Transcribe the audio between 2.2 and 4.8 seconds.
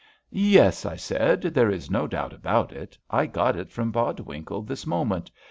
about it. I got it from Bodwinkle